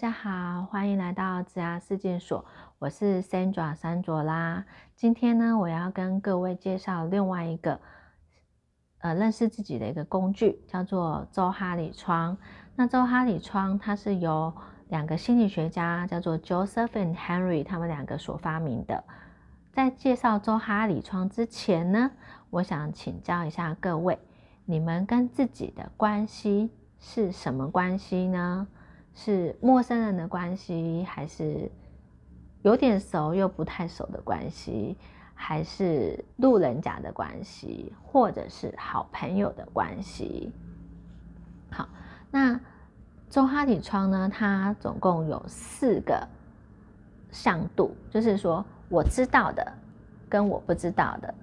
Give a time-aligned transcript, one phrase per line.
[0.00, 2.42] 大家好，欢迎来到子牙事件所，
[2.78, 4.64] 我是 Sandra 山卓拉。
[4.96, 7.78] 今天呢，我要跟各位介绍另外一个
[9.00, 12.34] 呃认识自己的一个工具，叫做周哈里窗。
[12.76, 14.50] 那周哈里窗它是由
[14.88, 19.04] 两个心理学家叫做 Joseph and Henry 他们两个所发明的。
[19.70, 22.10] 在介绍周哈里窗之前呢，
[22.48, 24.18] 我想请教一下各位，
[24.64, 28.66] 你们跟自己的关系是什么关系呢？
[29.14, 31.70] 是陌生人的关系，还是
[32.62, 34.96] 有点熟又不太熟的关系，
[35.34, 40.52] 还是路人甲的关系，或者是好朋友的关系？
[41.70, 41.88] 好，
[42.30, 42.58] 那
[43.28, 44.30] 周哈里窗呢？
[44.32, 46.26] 它总共有四个
[47.30, 49.72] 向度，就是说我知道的
[50.28, 51.34] 跟我不知道的，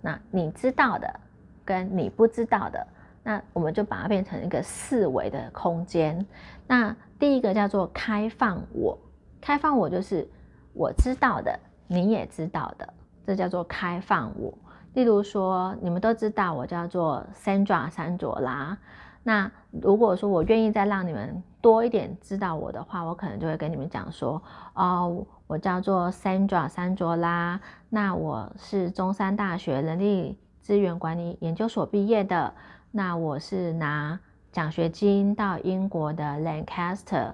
[0.00, 1.20] 那你知道的
[1.64, 2.86] 跟你不知道的。
[3.26, 6.26] 那我们就把它变成一个四维的空间。
[6.66, 8.98] 那第一个叫做开放我，
[9.40, 10.28] 开放我就是
[10.74, 12.86] 我知道的，你也知道的，
[13.24, 14.52] 这叫做开放我。
[14.92, 18.76] 例如说，你们都知道我叫做 Sandra 山卓拉。
[19.22, 24.42] 那如果说我愿意再让你们多一点知道我的话，我可能就会跟你们讲说，
[24.74, 27.58] 哦，我叫做 Sandra 山卓拉。
[27.88, 32.52] 那我是中山大学人力资源管理研究所毕业的。
[32.90, 34.20] 那我是拿
[34.54, 37.32] 奖学金到英国的 Lancaster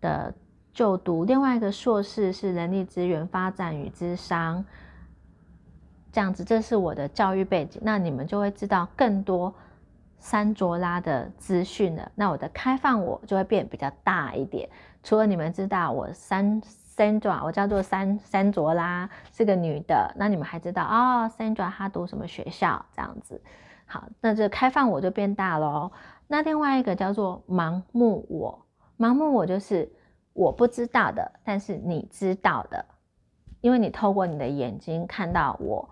[0.00, 0.32] 的
[0.72, 4.64] 就读，另外一个硕士是人力资源发展与智商，
[6.10, 7.82] 这样子，这是我的教育背景。
[7.84, 9.54] 那你们就会知道更多
[10.18, 12.10] 三卓拉的资讯了。
[12.14, 14.66] 那我的开放我就会变比较大一点。
[15.02, 16.62] 除了你们知道我三
[16.96, 22.82] Sandra，我叫做三三卓拉，是个女的，那你们还知道哦，Sandra 她读什么学校？
[22.96, 23.38] 这样子。
[23.90, 25.90] 好，那这开放我就变大喽。
[26.28, 29.90] 那另外一个叫做盲目我，盲目我就是
[30.32, 32.84] 我不知道的，但是你知道的，
[33.60, 35.90] 因为你透过你的眼睛看到我，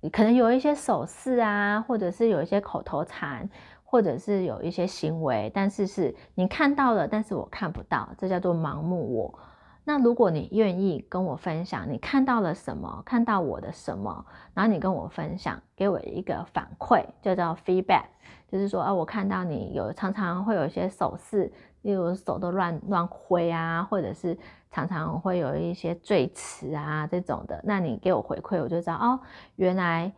[0.00, 3.48] 你可能有一些手势啊，或者是有一些口头禅，
[3.84, 9.38] 或者是有一些行为，但是是你看到了，但是我看不到，这叫做盲目我。
[9.84, 18.04] 那如果你愿意跟我分享你看到了什么，看到我的什么，然后你跟我分享，给我一个反馈，就叫 feedback，
[18.48, 24.38] 就是说，啊，我看到你有常常会有一些手势，例如手都乱乱挥啊，或者是
[24.70, 29.18] 常常会有一些赘词啊这种的，那你给我回馈，我就知道哦，
[29.56, 30.12] 原来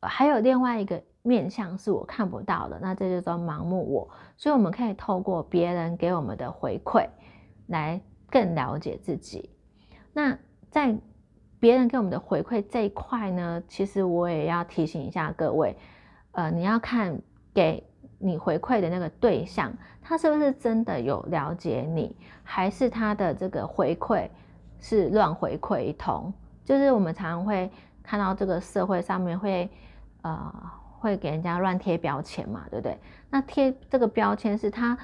[0.00, 4.08] 还有另外一个面向是我看不到的，那这就叫盲目我。
[4.38, 7.06] 所以我们可以透过别人给我们的回馈
[7.66, 8.00] 来。
[8.30, 9.50] 更了解自己。
[10.12, 10.38] 那
[10.70, 10.96] 在
[11.58, 15.76] 别人给我们的回馈这一块呢，其实我也要提醒一下各位，
[16.32, 17.20] 呃，你要看
[17.52, 17.86] 给
[18.18, 24.28] 你回馈的那个对象，他是不是真的有了解你，还是他的这个回馈
[24.78, 26.32] 是乱回馈一通？
[26.64, 27.70] 就是我们常常会
[28.02, 29.68] 看到这个社会上面会
[30.22, 30.52] 呃
[30.98, 32.98] 会给人家乱贴标签嘛，对不对？
[33.28, 34.96] 那贴这个标签是他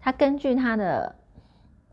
[0.00, 1.14] 他根据他的。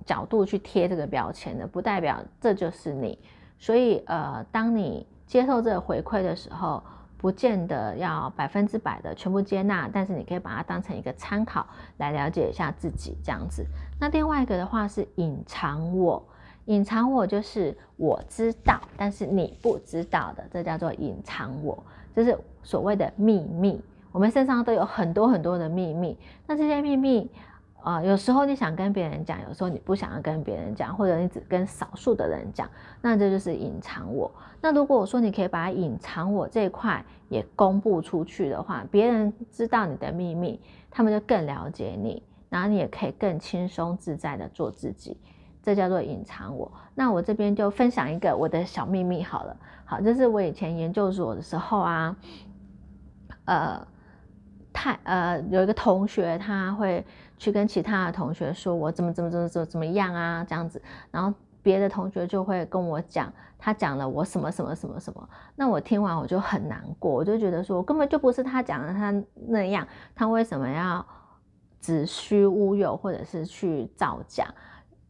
[0.07, 3.19] 角度去贴这个标签的，不代表这就是你。
[3.59, 6.81] 所以，呃，当你接受这个回馈的时候，
[7.17, 11.65] 不见得要百分之百的全部接纳，但是你可以把它当成一个参考
[11.97, 13.65] 来了解一下自己这样子。
[13.99, 16.23] 那另外一个的话是隐藏我，
[16.65, 21.83] 隐藏我就是我知道，但是你不知道的，这叫做隐藏我，
[22.15, 23.81] 就是所谓的秘密。
[24.11, 27.29] 我们身上都有很多很多的秘密，那这些秘密。
[27.81, 32.69] 啊，有时候你想跟别人讲，有时候你不想要跟别人讲，或者你只跟少数的人讲，
[33.01, 34.29] 那这就是隐藏我。
[34.59, 40.59] 那如果我说你可以把隐藏我这一块也公布出去的话，别人知道你的秘密，
[40.91, 45.15] 他们就更了解你，然后你也可以更轻松自在的做自己，
[45.63, 46.69] 这叫做隐藏我。
[46.93, 49.55] 那我这边就分享一个我的小秘密好了，
[49.85, 52.17] 好，这是我以前研究所的时候啊，
[53.45, 53.87] 呃。
[54.73, 57.03] 太呃，有一个同学他会
[57.37, 60.81] 去跟其他的同学说，我怎么怎么怎么怎么怎么样啊，这样子，
[61.11, 69.13] 然后别的同学就会跟我讲，他讲了我什么什么什么什么，那我听完我就很难过，我就觉得说，根本就不是他讲的他
[69.47, 71.05] 那样，他为什么要
[71.79, 74.47] 子虚乌有或者是去造假？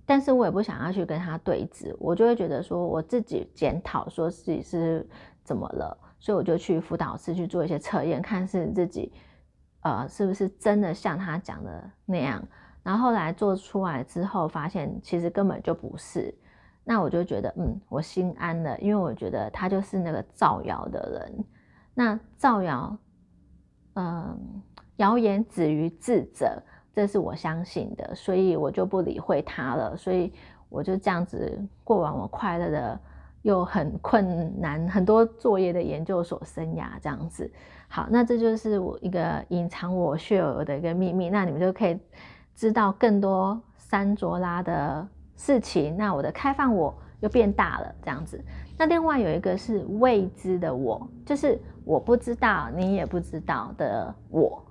[0.05, 5.07] 但是我也不想要去跟他对峙，我就会觉得说，我自己检讨说自己是
[5.43, 9.11] 怎么了，所以我就去辅导室去做一些测验，看是自己。
[9.87, 12.43] 呃，是不是真的像他讲的那样？
[12.83, 16.33] 然后后来做出来之后，发现其实根本就不是。
[16.83, 21.45] 那我就觉得，嗯，我心安了，因为我觉得他就是那个造谣的人。
[21.93, 22.97] 那造谣，
[23.95, 24.61] 嗯，
[24.97, 26.61] 谣言止于智者，
[26.93, 29.95] 这是我相信的，所以我就不理会他了。
[29.95, 30.33] 所以
[30.69, 32.99] 我就这样子过完我快乐的
[33.41, 37.49] 又很困难、很多作业的研究所生涯，这样子。
[37.87, 41.29] 好，那这就是我一个隐藏我血儿的一个秘密。
[41.29, 41.97] 那你们就可以
[42.55, 45.95] 知道更多山卓拉的事情。
[45.95, 48.43] 那我的开放我又变大了，这样子。
[48.77, 54.61] 那另外有一个是未知的我，就是我不知道，你也不知道的我。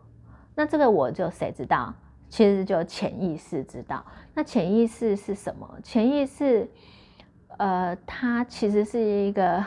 [0.54, 1.94] 那这个我就谁知道？
[2.28, 4.04] 其实就潜意识知道。
[4.34, 5.66] 那潜意识是什么？
[5.82, 6.68] 潜意识，
[7.58, 9.64] 呃，它其实是一个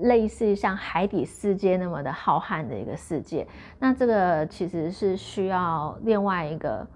[0.00, 3.46] 类似像海底世界那么的浩瀚的一个世界。
[3.78, 6.86] 那这个其实是需要另外一个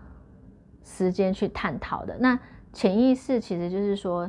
[0.83, 2.17] 时间去探讨的。
[2.19, 2.39] 那
[2.73, 4.29] 潜意识其实就是说，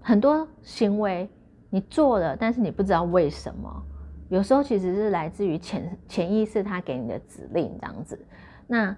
[0.00, 1.28] 很多行为
[1.68, 3.82] 你做了，但是你不知道为什么。
[4.28, 8.26] 有时候其实是来自于潜潜意识他给你的指令这样子。
[8.66, 8.96] 那。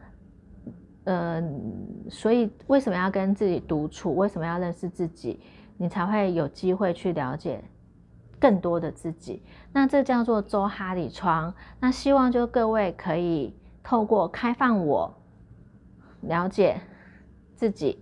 [1.04, 1.42] 呃，
[2.08, 4.14] 所以为什么要跟自己独处？
[4.14, 5.40] 为什么要认识自己？
[5.82, 7.60] 你才会有机会去了解
[8.38, 9.42] 更多的自己。
[9.72, 11.52] 那这叫做周哈里窗。
[11.80, 13.52] 那希望就各位可以
[13.82, 15.12] 透过开放我，
[16.20, 16.80] 了解
[17.56, 17.98] 自己，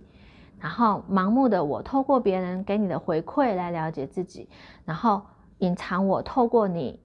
[0.59, 4.47] 然后盲目的我，透过别人给你的回馈来了解自己，
[4.85, 5.23] 然后
[5.57, 6.99] 隐藏我，透过你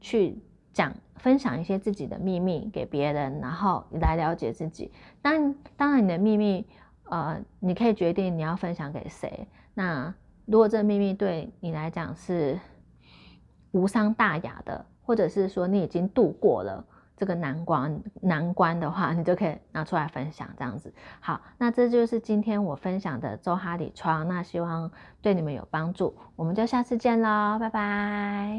[0.00, 0.42] 去。
[0.74, 4.90] 讲分享一些自己的秘密给别人，然后来了解自己。
[5.22, 6.66] 当当然，你的秘密，
[7.04, 9.46] 呃，你可以决定你要分享给谁。
[9.74, 10.14] 那
[10.46, 12.58] 如果这秘密对你来讲是
[13.72, 16.84] 无伤大雅的，或者是说你已经度过了
[17.16, 20.48] 这个难关难关的话，你就可以拿出来分享。
[20.56, 24.26] 这样子，好，那这就是今天我分享的周哈里窗。
[24.28, 24.90] 那希望
[25.22, 26.14] 对你们有帮助。
[26.36, 28.52] 我们就下次见喽，拜拜。